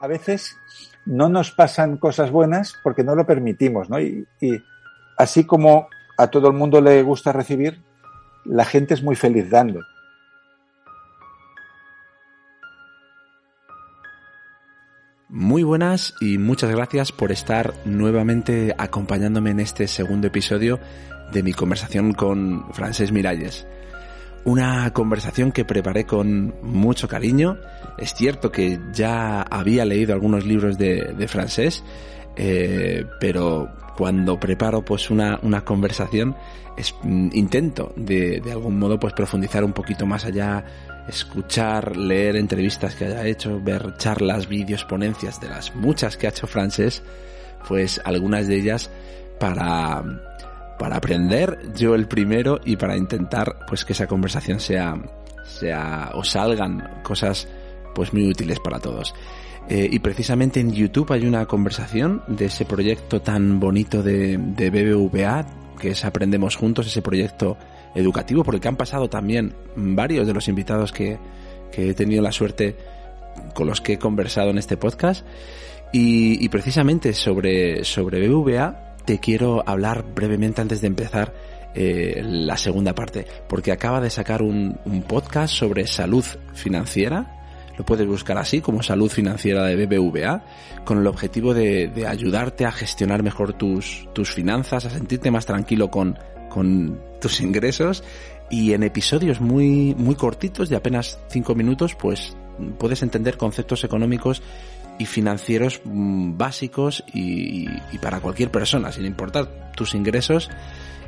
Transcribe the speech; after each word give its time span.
a 0.00 0.06
veces 0.06 0.56
no 1.04 1.28
nos 1.28 1.50
pasan 1.50 1.96
cosas 1.96 2.30
buenas 2.30 2.74
porque 2.82 3.04
no 3.04 3.14
lo 3.14 3.26
permitimos, 3.26 3.88
¿no? 3.88 4.00
Y, 4.00 4.26
así 5.16 5.44
como 5.44 5.88
a 6.16 6.28
todo 6.28 6.48
el 6.48 6.54
mundo 6.54 6.80
le 6.80 7.02
gusta 7.02 7.32
recibir, 7.32 7.80
la 8.44 8.64
gente 8.64 8.94
es 8.94 9.02
muy 9.02 9.16
feliz 9.16 9.50
dando. 9.50 9.80
Muy 15.28 15.62
buenas 15.62 16.14
y 16.20 16.38
muchas 16.38 16.70
gracias 16.70 17.12
por 17.12 17.32
estar 17.32 17.74
nuevamente 17.84 18.74
acompañándome 18.78 19.50
en 19.50 19.60
este 19.60 19.86
segundo 19.86 20.28
episodio 20.28 20.80
de 21.32 21.42
mi 21.42 21.52
conversación 21.52 22.14
con 22.14 22.72
Francés 22.72 23.12
Miralles. 23.12 23.66
Una 24.48 24.90
conversación 24.94 25.52
que 25.52 25.66
preparé 25.66 26.06
con 26.06 26.54
mucho 26.62 27.06
cariño. 27.06 27.58
Es 27.98 28.14
cierto 28.14 28.50
que 28.50 28.80
ya 28.94 29.42
había 29.42 29.84
leído 29.84 30.14
algunos 30.14 30.46
libros 30.46 30.78
de, 30.78 31.28
francés, 31.28 31.84
eh, 32.34 33.04
pero 33.20 33.68
cuando 33.94 34.40
preparo 34.40 34.82
pues 34.82 35.10
una, 35.10 35.38
una 35.42 35.66
conversación 35.66 36.34
es, 36.78 36.94
mm, 37.02 37.28
intento 37.34 37.92
de, 37.94 38.40
de 38.40 38.52
algún 38.52 38.78
modo 38.78 38.98
pues 38.98 39.12
profundizar 39.12 39.64
un 39.64 39.74
poquito 39.74 40.06
más 40.06 40.24
allá 40.24 40.64
escuchar, 41.06 41.98
leer 41.98 42.36
entrevistas 42.36 42.94
que 42.94 43.04
haya 43.04 43.26
hecho, 43.26 43.60
ver 43.62 43.98
charlas, 43.98 44.48
vídeos, 44.48 44.82
ponencias 44.86 45.42
de 45.42 45.50
las 45.50 45.74
muchas 45.74 46.16
que 46.16 46.26
ha 46.26 46.30
hecho 46.30 46.46
Francés, 46.46 47.02
pues 47.68 48.00
algunas 48.02 48.48
de 48.48 48.56
ellas 48.56 48.90
para, 49.38 50.02
para 50.78 50.96
aprender 50.96 51.72
yo 51.74 51.94
el 51.94 52.06
primero 52.06 52.60
y 52.64 52.76
para 52.76 52.96
intentar 52.96 53.66
pues 53.66 53.84
que 53.84 53.92
esa 53.92 54.06
conversación 54.06 54.60
sea, 54.60 54.96
sea 55.44 56.12
o 56.14 56.24
salgan 56.24 57.02
cosas 57.02 57.48
pues 57.94 58.12
muy 58.12 58.28
útiles 58.28 58.60
para 58.60 58.78
todos. 58.78 59.14
Eh, 59.68 59.88
y 59.90 59.98
precisamente 59.98 60.60
en 60.60 60.72
YouTube 60.72 61.12
hay 61.12 61.26
una 61.26 61.44
conversación 61.46 62.22
de 62.26 62.46
ese 62.46 62.64
proyecto 62.64 63.20
tan 63.20 63.60
bonito 63.60 64.02
de, 64.02 64.38
de 64.38 64.70
BBVA, 64.70 65.44
que 65.78 65.90
es 65.90 66.04
Aprendemos 66.04 66.56
Juntos, 66.56 66.86
ese 66.86 67.02
proyecto 67.02 67.58
educativo, 67.94 68.44
porque 68.44 68.68
han 68.68 68.76
pasado 68.76 69.10
también 69.10 69.54
varios 69.76 70.26
de 70.26 70.32
los 70.32 70.48
invitados 70.48 70.92
que, 70.92 71.18
que 71.70 71.90
he 71.90 71.94
tenido 71.94 72.22
la 72.22 72.32
suerte 72.32 72.76
con 73.54 73.66
los 73.66 73.80
que 73.80 73.94
he 73.94 73.98
conversado 73.98 74.50
en 74.50 74.58
este 74.58 74.76
podcast. 74.76 75.26
Y, 75.92 76.44
y, 76.44 76.48
precisamente 76.50 77.14
sobre, 77.14 77.82
sobre 77.82 78.28
BVA 78.28 78.87
te 79.08 79.20
quiero 79.20 79.66
hablar 79.66 80.04
brevemente 80.14 80.60
antes 80.60 80.82
de 80.82 80.86
empezar 80.86 81.32
eh, 81.74 82.20
la 82.22 82.58
segunda 82.58 82.94
parte, 82.94 83.26
porque 83.48 83.72
acaba 83.72 84.02
de 84.02 84.10
sacar 84.10 84.42
un, 84.42 84.78
podcast 85.08 85.54
sobre 85.54 85.86
salud 85.86 86.26
financiera. 86.52 87.40
Lo 87.78 87.86
puedes 87.86 88.06
buscar 88.06 88.36
así 88.36 88.60
como 88.60 88.82
salud 88.82 89.10
financiera 89.10 89.64
de 89.64 89.86
BBVA, 89.86 90.44
con 90.84 90.98
el 90.98 91.06
objetivo 91.06 91.54
de, 91.54 91.88
de 91.88 92.06
ayudarte 92.06 92.66
a 92.66 92.70
gestionar 92.70 93.22
mejor 93.22 93.54
tus, 93.54 94.06
tus 94.12 94.30
finanzas, 94.34 94.84
a 94.84 94.90
sentirte 94.90 95.30
más 95.30 95.46
tranquilo 95.46 95.90
con, 95.90 96.18
con 96.50 97.00
tus 97.18 97.40
ingresos 97.40 98.04
y 98.50 98.74
en 98.74 98.82
episodios 98.82 99.40
muy, 99.40 99.94
muy 99.96 100.16
cortitos 100.16 100.68
de 100.68 100.76
apenas 100.76 101.18
5 101.28 101.54
minutos, 101.54 101.94
pues 101.94 102.36
puedes 102.78 103.02
entender 103.02 103.38
conceptos 103.38 103.84
económicos 103.84 104.42
y 104.98 105.06
financieros 105.06 105.80
mm, 105.84 106.36
básicos 106.36 107.04
y, 107.12 107.68
para 108.00 108.20
cualquier 108.20 108.50
persona, 108.50 108.92
sin 108.92 109.06
importar 109.06 109.72
tus 109.76 109.94
ingresos 109.94 110.50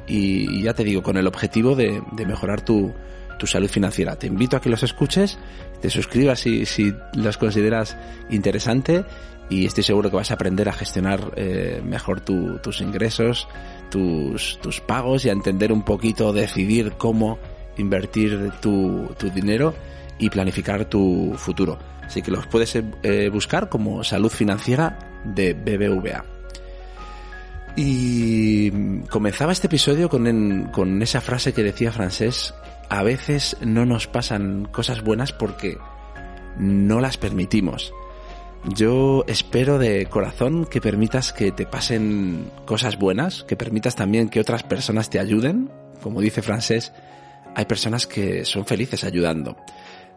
y, 0.07 0.63
ya 0.63 0.75
te 0.75 0.85
digo, 0.85 1.03
con 1.03 1.17
el 1.17 1.27
objetivo 1.27 1.75
de, 1.75 2.03
mejorar 2.27 2.63
tu, 2.63 2.93
tu, 3.39 3.47
salud 3.47 3.69
financiera. 3.69 4.17
Te 4.17 4.27
invito 4.27 4.57
a 4.57 4.61
que 4.61 4.71
los 4.71 4.83
escuches, 4.83 5.39
te 5.81 5.91
suscribas 5.91 6.41
si, 6.41 6.67
si 6.67 6.95
los 7.15 7.37
consideras 7.37 7.97
interesante 8.31 9.05
y 9.49 9.67
estoy 9.67 9.83
seguro 9.83 10.11
que 10.11 10.17
vas 10.17 10.31
a 10.31 10.35
aprender 10.35 10.69
a 10.69 10.73
gestionar 10.73 11.33
eh, 11.37 11.83
mejor 11.85 12.21
tu, 12.21 12.59
tus 12.59 12.81
ingresos, 12.81 13.49
tus, 13.91 14.59
tus 14.61 14.81
pagos 14.81 15.25
y 15.25 15.29
a 15.29 15.33
entender 15.33 15.73
un 15.73 15.83
poquito, 15.83 16.33
decidir 16.33 16.93
cómo 16.93 17.39
invertir 17.77 18.53
tu, 18.61 19.09
tu 19.19 19.31
dinero 19.31 19.75
y 20.21 20.31
planificar 20.31 20.85
tu 20.85 21.35
futuro. 21.37 21.79
Así 22.07 22.23
que 22.23 22.31
los 22.31 22.47
puedes 22.47 22.77
eh, 22.77 23.29
buscar 23.33 23.69
como 23.69 24.05
salud 24.05 24.31
financiera 24.31 24.99
de 25.25 25.55
BBVA. 25.55 26.25
Y 27.77 28.71
comenzaba 29.09 29.53
este 29.53 29.69
episodio 29.69 30.09
con, 30.09 30.71
con 30.73 31.03
esa 31.03 31.21
frase 31.21 31.53
que 31.53 31.63
decía 31.63 31.93
Francés, 31.93 32.55
a 32.89 33.03
veces 33.03 33.57
no 33.61 33.87
nos 33.87 34.07
pasan 34.07 34.67
cosas 34.67 35.03
buenas 35.03 35.33
porque 35.33 35.79
no 36.59 37.01
las 37.01 37.17
permitimos. 37.17 37.93
Yo 38.65 39.25
espero 39.27 39.79
de 39.79 40.07
corazón 40.07 40.67
que 40.67 40.83
permitas 40.83 41.33
que 41.33 41.51
te 41.51 41.65
pasen 41.65 42.51
cosas 42.67 42.99
buenas, 42.99 43.45
que 43.45 43.57
permitas 43.57 43.97
también 43.97 44.29
que 44.29 44.41
otras 44.41 44.65
personas 44.65 45.09
te 45.09 45.19
ayuden. 45.19 45.71
Como 46.03 46.21
dice 46.21 46.43
Francés, 46.43 46.93
hay 47.55 47.65
personas 47.65 48.07
que 48.07 48.45
son 48.45 48.67
felices 48.67 49.05
ayudando. 49.05 49.57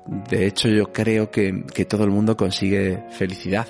De 0.05 0.45
hecho, 0.45 0.67
yo 0.67 0.91
creo 0.91 1.31
que, 1.31 1.63
que 1.73 1.85
todo 1.85 2.03
el 2.03 2.09
mundo 2.09 2.35
consigue 2.35 3.03
felicidad 3.11 3.67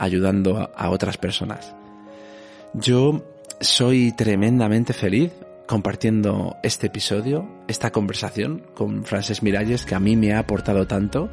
ayudando 0.00 0.70
a, 0.74 0.90
otras 0.90 1.18
personas. 1.18 1.74
Yo 2.72 3.22
soy 3.60 4.12
tremendamente 4.12 4.94
feliz 4.94 5.30
compartiendo 5.66 6.56
este 6.62 6.88
episodio, 6.88 7.46
esta 7.68 7.92
conversación 7.92 8.62
con 8.74 9.04
Francés 9.04 9.42
Miralles 9.42 9.84
que 9.84 9.94
a 9.94 10.00
mí 10.00 10.16
me 10.16 10.32
ha 10.32 10.40
aportado 10.40 10.86
tanto 10.86 11.28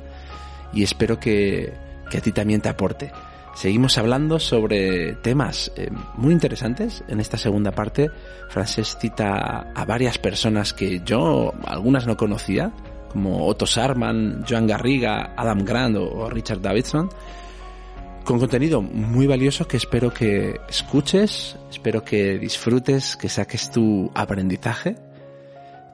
y 0.74 0.84
espero 0.84 1.18
que, 1.20 1.74
que 2.12 2.18
a 2.18 2.22
ti 2.22 2.34
también 2.34 2.60
te 2.62 2.70
aporte. 2.70 3.12
Seguimos 3.56 3.98
hablando 3.98 4.38
sobre 4.38 5.14
temas 5.14 5.72
eh, 5.76 5.90
muy 6.16 6.34
interesantes. 6.34 7.04
En 7.08 7.20
esta 7.20 7.38
segunda 7.38 7.72
parte, 7.72 8.12
Francés 8.50 8.98
cita 9.02 9.72
a 9.74 9.86
varias 9.86 10.20
personas 10.20 10.74
que 10.74 11.02
yo, 11.04 11.54
algunas 11.66 12.06
no 12.06 12.18
conocía, 12.18 12.72
como 13.18 13.48
Otto 13.48 13.66
Sarman, 13.66 14.46
Joan 14.48 14.68
Garriga, 14.68 15.34
Adam 15.36 15.66
Grant 15.66 15.98
o 15.98 16.30
Richard 16.30 16.62
Davidson, 16.62 17.10
con 18.24 18.38
contenido 18.38 18.80
muy 18.80 19.26
valioso 19.26 19.68
que 19.68 19.78
espero 19.78 20.14
que 20.14 20.54
escuches, 20.70 21.58
espero 21.72 22.04
que 22.04 22.38
disfrutes, 22.38 23.18
que 23.18 23.28
saques 23.28 23.72
tu 23.72 24.12
aprendizaje, 24.14 24.98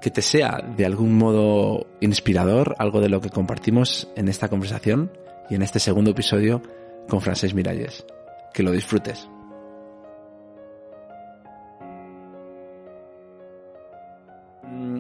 que 0.02 0.12
te 0.12 0.22
sea 0.22 0.60
de 0.76 0.86
algún 0.86 1.18
modo 1.18 1.88
inspirador, 2.02 2.76
algo 2.78 3.00
de 3.00 3.08
lo 3.08 3.22
que 3.22 3.30
compartimos 3.30 4.10
en 4.18 4.28
esta 4.28 4.50
conversación 4.50 5.10
y 5.50 5.56
en 5.56 5.62
este 5.62 5.80
segundo 5.80 6.12
episodio 6.12 6.62
con 7.08 7.22
Francés 7.22 7.54
Miralles. 7.54 8.06
Que 8.54 8.64
lo 8.64 8.74
disfrutes. 8.74 9.30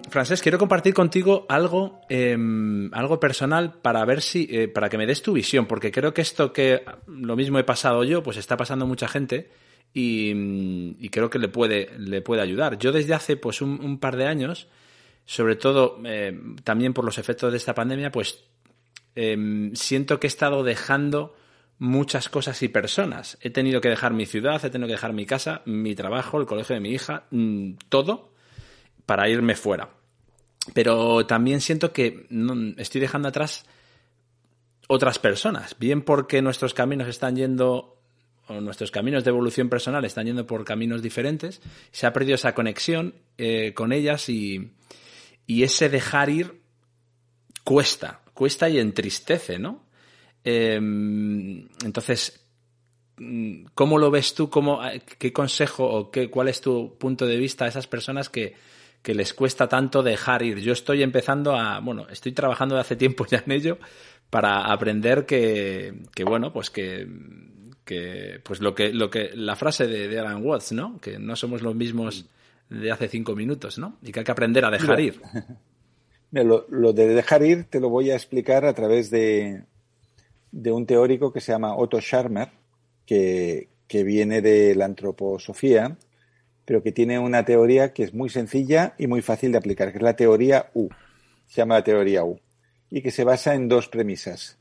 Francés, 0.09 0.41
quiero 0.41 0.57
compartir 0.57 0.93
contigo 0.93 1.45
algo, 1.47 2.01
eh, 2.09 2.37
algo 2.91 3.19
personal 3.19 3.73
para 3.81 4.03
ver 4.05 4.21
si, 4.21 4.47
eh, 4.51 4.67
para 4.67 4.89
que 4.89 4.97
me 4.97 5.05
des 5.05 5.21
tu 5.21 5.33
visión, 5.33 5.65
porque 5.65 5.91
creo 5.91 6.13
que 6.13 6.21
esto 6.21 6.51
que 6.51 6.83
lo 7.07 7.35
mismo 7.35 7.59
he 7.59 7.63
pasado 7.63 8.03
yo, 8.03 8.21
pues 8.21 8.37
está 8.37 8.57
pasando 8.57 8.85
mucha 8.85 9.07
gente 9.07 9.51
y, 9.93 10.31
y 10.99 11.09
creo 11.09 11.29
que 11.29 11.39
le 11.39 11.47
puede, 11.47 11.91
le 11.97 12.21
puede 12.21 12.41
ayudar. 12.41 12.77
Yo 12.77 12.91
desde 12.91 13.13
hace 13.13 13.37
pues 13.37 13.61
un, 13.61 13.99
par 13.99 14.17
de 14.17 14.27
años, 14.27 14.67
sobre 15.25 15.55
todo 15.55 15.99
eh, 16.05 16.37
también 16.63 16.93
por 16.93 17.05
los 17.05 17.17
efectos 17.17 17.51
de 17.51 17.57
esta 17.57 17.73
pandemia, 17.73 18.11
pues 18.11 18.43
eh, 19.15 19.71
siento 19.73 20.19
que 20.19 20.27
he 20.27 20.29
estado 20.29 20.63
dejando 20.63 21.35
muchas 21.79 22.27
cosas 22.27 22.61
y 22.63 22.67
personas. 22.67 23.37
He 23.41 23.49
tenido 23.49 23.79
que 23.79 23.89
dejar 23.89 24.13
mi 24.13 24.25
ciudad, 24.25 24.63
he 24.65 24.69
tenido 24.69 24.87
que 24.87 24.93
dejar 24.93 25.13
mi 25.13 25.25
casa, 25.25 25.61
mi 25.65 25.95
trabajo, 25.95 26.39
el 26.39 26.47
colegio 26.47 26.75
de 26.75 26.81
mi 26.81 26.91
hija, 26.91 27.25
todo 27.89 28.32
para 29.05 29.29
irme 29.29 29.55
fuera. 29.55 29.89
Pero 30.73 31.25
también 31.25 31.61
siento 31.61 31.91
que 31.91 32.27
estoy 32.77 33.01
dejando 33.01 33.27
atrás 33.27 33.65
otras 34.87 35.19
personas, 35.19 35.75
bien 35.79 36.01
porque 36.01 36.41
nuestros 36.41 36.73
caminos 36.73 37.07
están 37.07 37.35
yendo 37.35 37.99
o 38.47 38.59
nuestros 38.59 38.91
caminos 38.91 39.23
de 39.23 39.29
evolución 39.29 39.69
personal 39.69 40.03
están 40.03 40.25
yendo 40.25 40.45
por 40.45 40.65
caminos 40.65 41.01
diferentes, 41.01 41.61
se 41.91 42.05
ha 42.05 42.13
perdido 42.13 42.35
esa 42.35 42.53
conexión 42.53 43.15
eh, 43.37 43.73
con 43.73 43.93
ellas 43.93 44.27
y, 44.27 44.73
y 45.47 45.63
ese 45.63 45.89
dejar 45.89 46.29
ir 46.29 46.61
cuesta, 47.63 48.21
cuesta 48.33 48.69
y 48.69 48.79
entristece, 48.79 49.59
¿no? 49.59 49.85
Eh, 50.43 50.75
entonces, 50.75 52.45
¿cómo 53.73 53.97
lo 53.97 54.11
ves 54.11 54.33
tú? 54.33 54.49
¿Cómo, 54.49 54.81
¿Qué 55.17 55.31
consejo 55.31 55.85
o 55.85 56.11
qué, 56.11 56.29
cuál 56.29 56.49
es 56.49 56.59
tu 56.59 56.97
punto 56.97 57.25
de 57.25 57.37
vista 57.37 57.63
a 57.65 57.69
esas 57.69 57.87
personas 57.87 58.29
que, 58.29 58.55
que 59.03 59.13
les 59.13 59.33
cuesta 59.33 59.67
tanto 59.67 60.01
dejar 60.01 60.41
ir? 60.41 60.59
Yo 60.59 60.73
estoy 60.73 61.03
empezando 61.03 61.55
a, 61.55 61.79
bueno, 61.79 62.07
estoy 62.09 62.31
trabajando 62.31 62.75
de 62.75 62.81
hace 62.81 62.95
tiempo 62.95 63.25
ya 63.27 63.43
en 63.45 63.51
ello 63.51 63.77
para 64.29 64.71
aprender 64.71 65.27
que, 65.27 66.01
que 66.15 66.23
bueno, 66.23 66.51
pues 66.51 66.71
que, 66.71 67.07
que, 67.85 68.39
pues 68.43 68.61
lo 68.61 68.73
que, 68.73 68.91
lo 68.93 69.11
que, 69.11 69.29
la 69.35 69.55
frase 69.55 69.85
de, 69.85 70.07
de 70.07 70.19
Alan 70.19 70.43
Watts, 70.43 70.71
¿no? 70.71 70.99
Que 70.99 71.19
no 71.19 71.35
somos 71.35 71.61
los 71.61 71.75
mismos 71.75 72.25
de 72.69 72.91
hace 72.91 73.09
cinco 73.09 73.35
minutos, 73.35 73.77
¿no? 73.77 73.97
Y 74.01 74.11
que 74.11 74.21
hay 74.21 74.25
que 74.25 74.31
aprender 74.31 74.65
a 74.65 74.71
dejar 74.71 74.99
ir. 74.99 75.21
Lo, 76.31 76.65
lo, 76.67 76.93
de 76.93 77.09
dejar 77.09 77.43
ir 77.43 77.65
te 77.65 77.79
lo 77.79 77.89
voy 77.89 78.09
a 78.09 78.15
explicar 78.15 78.65
a 78.65 78.73
través 78.73 79.11
de, 79.11 79.65
de 80.51 80.71
un 80.71 80.87
teórico 80.87 81.31
que 81.31 81.39
se 81.39 81.51
llama 81.51 81.77
Otto 81.77 82.01
Scharmer, 82.01 82.49
que, 83.05 83.69
que 83.87 84.03
viene 84.03 84.41
de 84.41 84.73
la 84.73 84.85
antroposofía, 84.85 85.95
pero 86.65 86.81
que 86.81 86.91
tiene 86.91 87.19
una 87.19 87.45
teoría 87.45 87.93
que 87.93 88.03
es 88.03 88.13
muy 88.13 88.29
sencilla 88.29 88.93
y 88.97 89.07
muy 89.07 89.21
fácil 89.21 89.51
de 89.51 89.57
aplicar, 89.57 89.91
que 89.91 89.97
es 89.97 90.03
la 90.03 90.15
teoría 90.15 90.69
U. 90.73 90.89
Se 91.47 91.57
llama 91.57 91.75
la 91.75 91.83
teoría 91.83 92.23
U. 92.23 92.39
Y 92.89 93.01
que 93.01 93.11
se 93.11 93.23
basa 93.23 93.55
en 93.55 93.67
dos 93.67 93.89
premisas, 93.89 94.57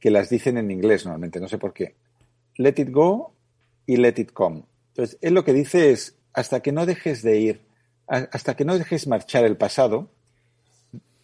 que 0.00 0.10
las 0.10 0.28
dicen 0.28 0.58
en 0.58 0.70
inglés 0.70 1.04
normalmente, 1.04 1.40
no 1.40 1.48
sé 1.48 1.58
por 1.58 1.72
qué. 1.72 1.94
Let 2.56 2.74
it 2.76 2.90
go 2.90 3.32
y 3.86 3.96
let 3.96 4.14
it 4.16 4.32
come. 4.32 4.64
Entonces, 4.88 5.18
él 5.22 5.34
lo 5.34 5.44
que 5.44 5.52
dice 5.52 5.90
es, 5.90 6.16
hasta 6.32 6.60
que 6.60 6.72
no 6.72 6.84
dejes 6.86 7.22
de 7.22 7.38
ir, 7.38 7.62
hasta 8.06 8.54
que 8.54 8.64
no 8.64 8.76
dejes 8.76 9.06
marchar 9.06 9.44
el 9.44 9.56
pasado, 9.56 10.10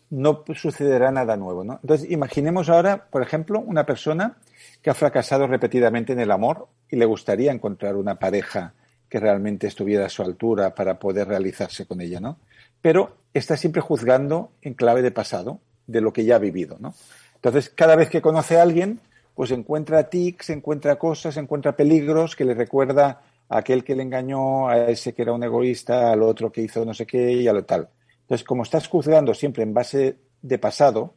no 0.08 0.44
sucederá 0.54 1.12
nada 1.12 1.36
nuevo. 1.36 1.62
Entonces, 1.62 2.10
imaginemos 2.10 2.68
ahora, 2.68 3.06
por 3.10 3.22
ejemplo, 3.22 3.60
una 3.60 3.86
persona 3.86 4.38
que 4.82 4.90
ha 4.90 4.94
fracasado 4.94 5.46
repetidamente 5.46 6.12
en 6.12 6.20
el 6.20 6.30
amor 6.30 6.68
y 6.88 6.96
le 6.96 7.04
gustaría 7.04 7.52
encontrar 7.52 7.96
una 7.96 8.18
pareja 8.18 8.74
que 9.10 9.20
realmente 9.20 9.66
estuviera 9.66 10.06
a 10.06 10.08
su 10.08 10.22
altura 10.22 10.74
para 10.74 10.98
poder 10.98 11.28
realizarse 11.28 11.84
con 11.84 12.00
ella, 12.00 12.20
¿no? 12.20 12.38
Pero 12.80 13.16
está 13.34 13.56
siempre 13.56 13.82
juzgando 13.82 14.52
en 14.62 14.74
clave 14.74 15.02
de 15.02 15.10
pasado, 15.10 15.60
de 15.86 16.00
lo 16.00 16.12
que 16.12 16.24
ya 16.24 16.36
ha 16.36 16.38
vivido, 16.38 16.78
¿no? 16.78 16.94
Entonces, 17.34 17.68
cada 17.70 17.96
vez 17.96 18.08
que 18.08 18.22
conoce 18.22 18.58
a 18.58 18.62
alguien, 18.62 19.00
pues 19.34 19.50
encuentra 19.50 20.08
tics, 20.08 20.50
encuentra 20.50 20.96
cosas, 20.96 21.36
encuentra 21.36 21.76
peligros 21.76 22.36
que 22.36 22.44
le 22.44 22.54
recuerda 22.54 23.22
a 23.48 23.58
aquel 23.58 23.82
que 23.82 23.96
le 23.96 24.04
engañó, 24.04 24.68
a 24.68 24.88
ese 24.88 25.12
que 25.12 25.22
era 25.22 25.32
un 25.32 25.42
egoísta, 25.42 26.12
al 26.12 26.22
otro 26.22 26.52
que 26.52 26.62
hizo 26.62 26.84
no 26.84 26.94
sé 26.94 27.04
qué 27.04 27.32
y 27.32 27.48
a 27.48 27.52
lo 27.52 27.64
tal. 27.64 27.88
Entonces, 28.22 28.46
como 28.46 28.62
estás 28.62 28.86
juzgando 28.86 29.34
siempre 29.34 29.64
en 29.64 29.74
base 29.74 30.16
de 30.40 30.58
pasado, 30.58 31.14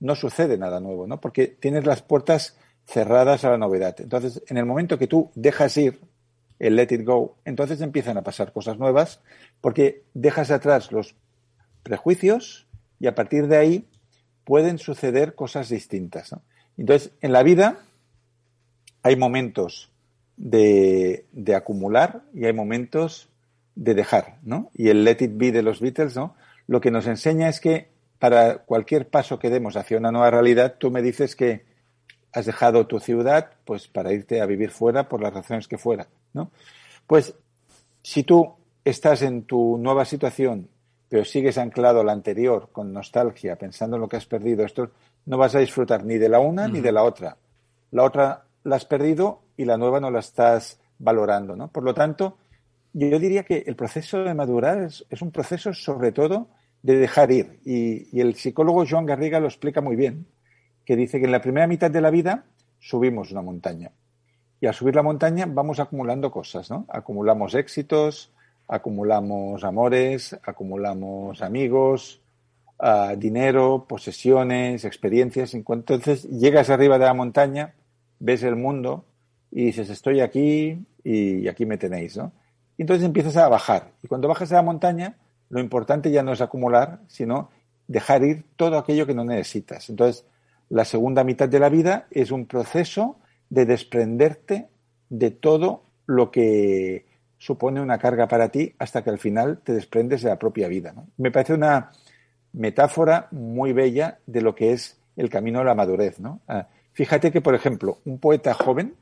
no 0.00 0.14
sucede 0.14 0.56
nada 0.56 0.80
nuevo, 0.80 1.06
¿no? 1.06 1.20
Porque 1.20 1.48
tienes 1.48 1.84
las 1.84 2.00
puertas 2.00 2.56
cerradas 2.86 3.44
a 3.44 3.50
la 3.50 3.58
novedad. 3.58 3.96
Entonces, 3.98 4.42
en 4.48 4.56
el 4.56 4.64
momento 4.64 4.98
que 4.98 5.06
tú 5.06 5.30
dejas 5.34 5.76
ir 5.76 6.00
el 6.58 6.76
let 6.76 6.88
it 6.90 7.04
go, 7.04 7.36
entonces 7.44 7.80
empiezan 7.80 8.16
a 8.16 8.22
pasar 8.22 8.52
cosas 8.52 8.78
nuevas 8.78 9.20
porque 9.60 10.04
dejas 10.14 10.50
atrás 10.50 10.92
los 10.92 11.14
prejuicios 11.82 12.66
y 12.98 13.06
a 13.06 13.14
partir 13.14 13.46
de 13.46 13.56
ahí 13.56 13.88
pueden 14.44 14.78
suceder 14.78 15.34
cosas 15.34 15.68
distintas. 15.68 16.34
Entonces, 16.76 17.12
en 17.20 17.32
la 17.32 17.42
vida 17.42 17.80
hay 19.02 19.16
momentos 19.16 19.90
de, 20.36 21.26
de, 21.32 21.54
acumular 21.54 22.22
y 22.34 22.46
hay 22.46 22.52
momentos 22.52 23.28
de 23.74 23.94
dejar, 23.94 24.38
¿no? 24.42 24.70
Y 24.74 24.88
el 24.88 25.04
let 25.04 25.18
it 25.20 25.32
be 25.34 25.52
de 25.52 25.62
los 25.62 25.80
Beatles, 25.80 26.16
¿no? 26.16 26.34
lo 26.66 26.80
que 26.80 26.90
nos 26.90 27.06
enseña 27.06 27.48
es 27.48 27.60
que 27.60 27.88
para 28.18 28.58
cualquier 28.58 29.08
paso 29.08 29.38
que 29.38 29.50
demos 29.50 29.76
hacia 29.76 29.98
una 29.98 30.10
nueva 30.10 30.30
realidad, 30.30 30.76
tú 30.78 30.90
me 30.90 31.02
dices 31.02 31.36
que 31.36 31.64
has 32.32 32.46
dejado 32.46 32.86
tu 32.86 32.98
ciudad 33.00 33.52
pues 33.64 33.88
para 33.88 34.12
irte 34.12 34.40
a 34.40 34.46
vivir 34.46 34.70
fuera 34.70 35.08
por 35.08 35.22
las 35.22 35.32
razones 35.32 35.68
que 35.68 35.78
fuera, 35.78 36.08
¿no? 36.36 36.52
Pues 37.06 37.34
si 38.02 38.22
tú 38.22 38.54
estás 38.84 39.22
en 39.22 39.42
tu 39.42 39.76
nueva 39.78 40.04
situación, 40.04 40.68
pero 41.08 41.24
sigues 41.24 41.58
anclado 41.58 42.00
a 42.00 42.04
la 42.04 42.12
anterior 42.12 42.68
con 42.70 42.92
nostalgia, 42.92 43.56
pensando 43.56 43.96
en 43.96 44.02
lo 44.02 44.08
que 44.08 44.16
has 44.16 44.26
perdido, 44.26 44.64
esto 44.64 44.90
no 45.26 45.38
vas 45.38 45.54
a 45.54 45.60
disfrutar 45.60 46.04
ni 46.04 46.18
de 46.18 46.28
la 46.28 46.38
una 46.38 46.68
ni 46.68 46.80
de 46.80 46.92
la 46.92 47.02
otra. 47.02 47.36
La 47.90 48.04
otra 48.04 48.44
la 48.64 48.76
has 48.76 48.84
perdido 48.84 49.42
y 49.56 49.64
la 49.64 49.76
nueva 49.76 50.00
no 50.00 50.10
la 50.10 50.20
estás 50.20 50.78
valorando, 50.98 51.56
¿no? 51.56 51.68
Por 51.68 51.84
lo 51.84 51.94
tanto, 51.94 52.38
yo 52.92 53.18
diría 53.18 53.42
que 53.42 53.64
el 53.66 53.76
proceso 53.76 54.24
de 54.24 54.34
madurar 54.34 54.82
es, 54.82 55.04
un 55.20 55.30
proceso 55.30 55.72
sobre 55.74 56.12
todo 56.12 56.48
de 56.82 56.96
dejar 56.96 57.30
ir. 57.30 57.60
Y, 57.64 58.18
el 58.18 58.34
psicólogo 58.34 58.84
Joan 58.88 59.06
Garriga 59.06 59.40
lo 59.40 59.46
explica 59.46 59.80
muy 59.80 59.96
bien, 59.96 60.26
que 60.84 60.96
dice 60.96 61.18
que 61.18 61.26
en 61.26 61.32
la 61.32 61.42
primera 61.42 61.66
mitad 61.66 61.90
de 61.90 62.00
la 62.00 62.10
vida 62.10 62.44
subimos 62.78 63.32
una 63.32 63.42
montaña. 63.42 63.92
Y 64.60 64.66
al 64.66 64.74
subir 64.74 64.94
la 64.94 65.02
montaña 65.02 65.46
vamos 65.48 65.80
acumulando 65.80 66.30
cosas, 66.30 66.70
¿no? 66.70 66.86
Acumulamos 66.88 67.54
éxitos, 67.54 68.32
acumulamos 68.68 69.64
amores, 69.64 70.36
acumulamos 70.44 71.42
amigos, 71.42 72.20
ah, 72.78 73.14
dinero, 73.16 73.86
posesiones, 73.88 74.84
experiencias. 74.84 75.54
Entonces 75.54 76.24
llegas 76.24 76.70
arriba 76.70 76.98
de 76.98 77.04
la 77.04 77.14
montaña, 77.14 77.74
ves 78.18 78.42
el 78.42 78.56
mundo 78.56 79.04
y 79.50 79.66
dices, 79.66 79.90
estoy 79.90 80.20
aquí 80.20 80.84
y 81.04 81.48
aquí 81.48 81.66
me 81.66 81.78
tenéis, 81.78 82.16
¿no? 82.16 82.32
Y 82.76 82.82
entonces 82.82 83.04
empiezas 83.04 83.36
a 83.36 83.48
bajar. 83.48 83.92
Y 84.02 84.08
cuando 84.08 84.28
bajas 84.28 84.52
a 84.52 84.56
la 84.56 84.62
montaña, 84.62 85.16
lo 85.48 85.60
importante 85.60 86.10
ya 86.10 86.22
no 86.22 86.32
es 86.32 86.40
acumular, 86.40 87.00
sino 87.06 87.50
dejar 87.86 88.24
ir 88.24 88.44
todo 88.56 88.78
aquello 88.78 89.06
que 89.06 89.14
no 89.14 89.24
necesitas. 89.24 89.88
Entonces, 89.88 90.26
la 90.68 90.84
segunda 90.84 91.24
mitad 91.24 91.48
de 91.48 91.60
la 91.60 91.68
vida 91.68 92.06
es 92.10 92.30
un 92.30 92.46
proceso 92.46 93.18
de 93.50 93.66
desprenderte 93.66 94.68
de 95.08 95.30
todo 95.30 95.84
lo 96.06 96.30
que 96.30 97.06
supone 97.38 97.80
una 97.80 97.98
carga 97.98 98.28
para 98.28 98.48
ti 98.50 98.74
hasta 98.78 99.02
que 99.02 99.10
al 99.10 99.18
final 99.18 99.58
te 99.62 99.72
desprendes 99.72 100.22
de 100.22 100.30
la 100.30 100.38
propia 100.38 100.68
vida. 100.68 100.94
Me 101.16 101.30
parece 101.30 101.54
una 101.54 101.90
metáfora 102.52 103.28
muy 103.30 103.72
bella 103.72 104.18
de 104.26 104.40
lo 104.40 104.54
que 104.54 104.72
es 104.72 104.98
el 105.16 105.28
camino 105.28 105.60
a 105.60 105.64
la 105.64 105.74
madurez. 105.74 106.18
¿no? 106.18 106.40
Ah, 106.48 106.68
fíjate 106.92 107.30
que, 107.30 107.40
por 107.40 107.54
ejemplo, 107.54 107.98
un 108.04 108.18
poeta 108.18 108.54
joven, 108.54 108.94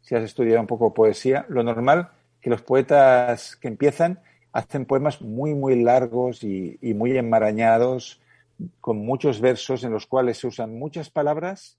si 0.00 0.14
has 0.14 0.22
estudiado 0.22 0.60
un 0.60 0.66
poco 0.66 0.94
poesía, 0.94 1.46
lo 1.48 1.62
normal 1.62 2.10
que 2.40 2.50
los 2.50 2.62
poetas 2.62 3.56
que 3.56 3.68
empiezan 3.68 4.20
hacen 4.52 4.84
poemas 4.84 5.22
muy, 5.22 5.54
muy 5.54 5.82
largos 5.82 6.42
y, 6.42 6.78
muy 6.94 7.16
enmarañados, 7.16 8.20
con 8.80 8.98
muchos 8.98 9.40
versos 9.40 9.84
en 9.84 9.92
los 9.92 10.06
cuales 10.06 10.38
se 10.38 10.46
usan 10.46 10.78
muchas 10.78 11.08
palabras 11.08 11.78